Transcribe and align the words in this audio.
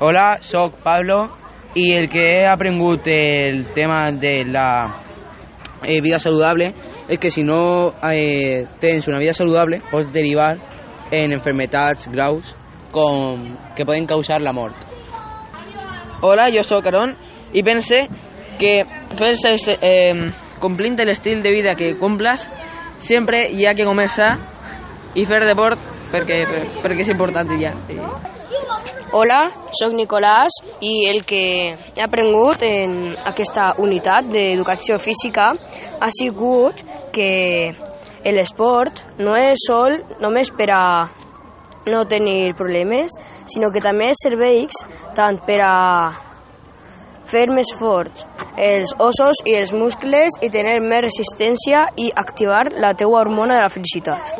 Hola, 0.00 0.38
sóc 0.42 0.80
Pablo 0.82 1.28
i 1.78 1.92
el 1.94 2.08
que 2.10 2.22
he 2.32 2.46
aprengut 2.50 3.06
el 3.06 3.68
tema 3.74 4.10
de 4.10 4.44
la 4.44 4.90
eh, 5.86 6.00
vida 6.02 6.18
saludable 6.18 6.72
és 7.06 7.20
que 7.20 7.30
si 7.30 7.44
no 7.44 7.94
eh, 8.02 8.66
una 9.06 9.20
vida 9.20 9.32
saludable 9.32 9.80
pots 9.92 10.10
derivar 10.12 10.58
en 11.12 11.32
enfermetats 11.32 12.08
graus 12.10 12.56
com 12.90 13.56
que 13.76 13.86
poden 13.86 14.06
causar 14.06 14.40
la 14.42 14.52
mort. 14.52 14.74
Hola, 16.22 16.50
jo 16.50 16.64
sóc 16.64 16.86
Aaron 16.86 17.14
i 17.52 17.62
pense 17.62 17.94
que 18.58 18.82
fer 19.14 19.34
eh, 19.80 20.26
complint 20.58 20.98
l'estil 20.98 21.40
de 21.40 21.50
vida 21.54 21.76
que 21.78 21.94
comples 21.94 22.50
sempre 22.98 23.46
hi 23.48 23.66
ha 23.66 23.76
que 23.78 23.86
començar 23.86 24.40
i 25.14 25.24
fer 25.24 25.44
deport 25.46 25.93
perquè, 26.12 26.40
perquè 26.82 27.04
és 27.04 27.12
important 27.14 27.54
ja. 27.60 27.74
I... 27.88 27.98
Hola, 29.14 29.40
sóc 29.78 29.92
Nicolàs 29.94 30.56
i 30.82 31.06
el 31.06 31.20
que 31.28 31.44
he 31.94 32.02
aprengut 32.02 32.64
en 32.66 33.14
aquesta 33.30 33.74
unitat 33.78 34.26
d'educació 34.34 34.98
física 34.98 35.52
ha 35.54 36.10
sigut 36.10 36.82
que 37.14 37.70
l'esport 38.34 39.04
no 39.22 39.36
és 39.38 39.68
sol 39.68 40.00
només 40.24 40.50
per 40.50 40.70
a 40.74 40.84
no 41.86 42.04
tenir 42.08 42.54
problemes, 42.56 43.12
sinó 43.46 43.70
que 43.70 43.82
també 43.84 44.10
serveix 44.18 44.82
tant 45.14 45.38
per 45.46 45.60
a 45.62 45.74
fer 47.28 47.46
més 47.52 47.70
forts 47.78 48.24
els 48.60 48.92
ossos 49.02 49.40
i 49.48 49.56
els 49.58 49.72
muscles 49.74 50.36
i 50.42 50.50
tenir 50.52 50.76
més 50.84 51.02
resistència 51.06 51.86
i 51.98 52.10
activar 52.14 52.68
la 52.78 52.94
teua 52.94 53.22
hormona 53.24 53.56
de 53.58 53.64
la 53.64 53.72
felicitat. 53.72 54.34